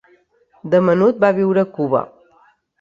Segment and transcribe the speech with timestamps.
[0.75, 2.05] De menut va viure a Cuba.